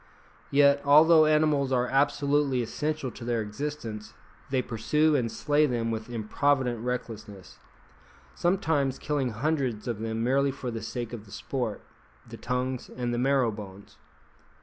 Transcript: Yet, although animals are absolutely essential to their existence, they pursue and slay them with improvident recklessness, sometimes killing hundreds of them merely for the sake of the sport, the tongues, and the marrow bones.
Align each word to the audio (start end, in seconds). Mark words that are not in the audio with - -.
Yet, 0.49 0.81
although 0.83 1.27
animals 1.27 1.71
are 1.71 1.85
absolutely 1.87 2.63
essential 2.63 3.11
to 3.11 3.23
their 3.23 3.39
existence, 3.39 4.15
they 4.49 4.63
pursue 4.63 5.15
and 5.15 5.31
slay 5.31 5.67
them 5.67 5.91
with 5.91 6.09
improvident 6.09 6.83
recklessness, 6.83 7.59
sometimes 8.33 8.97
killing 8.97 9.29
hundreds 9.29 9.87
of 9.87 9.99
them 9.99 10.23
merely 10.23 10.49
for 10.49 10.71
the 10.71 10.81
sake 10.81 11.13
of 11.13 11.25
the 11.25 11.31
sport, 11.31 11.83
the 12.27 12.37
tongues, 12.37 12.89
and 12.89 13.13
the 13.13 13.19
marrow 13.19 13.51
bones. 13.51 13.99